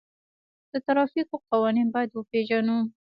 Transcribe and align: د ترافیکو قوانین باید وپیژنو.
د 0.71 0.73
ترافیکو 0.87 1.35
قوانین 1.49 1.87
باید 1.95 2.11
وپیژنو. 2.13 2.77